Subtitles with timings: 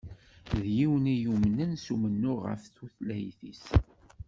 [0.61, 3.65] D yiwen i yumnen s umennuɣ ɣef tutlayt-is.